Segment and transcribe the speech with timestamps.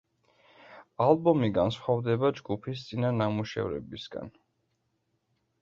[1.07, 4.33] ალბომი განსხვავდება ჯგუფის წინა ნამუშევრებისგან.